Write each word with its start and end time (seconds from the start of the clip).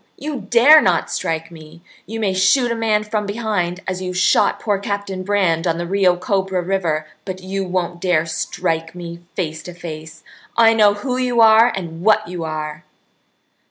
You 0.17 0.47
dare 0.49 0.81
not 0.81 1.11
strike 1.11 1.51
me! 1.51 1.83
You 2.07 2.19
may 2.19 2.33
shoot 2.33 2.71
a 2.71 2.75
man 2.75 3.03
from 3.03 3.27
behind, 3.27 3.81
as 3.87 4.01
you 4.01 4.13
shot 4.13 4.59
poor 4.59 4.79
Captain 4.79 5.21
Brand 5.21 5.67
on 5.67 5.77
the 5.77 5.85
Rio 5.85 6.15
Cobra 6.17 6.63
River, 6.63 7.05
but 7.23 7.43
you 7.43 7.65
won't 7.65 8.01
dare 8.01 8.25
strike 8.25 8.95
me 8.95 9.19
face 9.35 9.61
to 9.61 9.75
face. 9.75 10.23
I 10.57 10.73
know 10.73 10.95
who 10.95 11.17
you 11.17 11.39
are 11.39 11.71
and 11.75 12.01
what 12.01 12.27
you 12.27 12.43
are!" 12.43 12.83